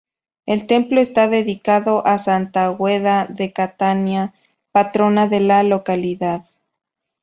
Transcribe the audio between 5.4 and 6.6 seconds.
la localidad.